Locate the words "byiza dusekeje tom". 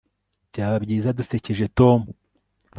0.85-1.99